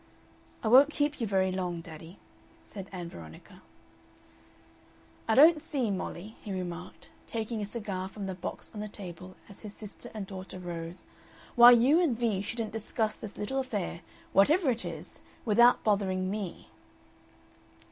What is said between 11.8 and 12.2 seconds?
and